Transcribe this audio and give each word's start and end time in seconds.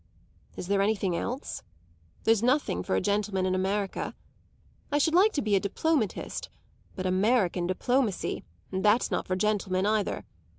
Is 0.55 0.65
there 0.67 0.81
anything 0.81 1.15
else? 1.15 1.61
There's 2.23 2.41
nothing 2.41 2.81
for 2.81 2.95
a 2.95 3.01
gentleman 3.01 3.45
in 3.45 3.53
America. 3.53 4.15
I 4.91 4.97
should 4.97 5.13
like 5.13 5.31
to 5.33 5.43
be 5.43 5.55
a 5.55 5.59
diplomatist; 5.59 6.49
but 6.95 7.05
American 7.05 7.67
diplomacy 7.67 8.43
that's 8.71 9.11
not 9.11 9.27
for 9.27 9.35
gentlemen 9.35 9.85
either. 9.85 10.25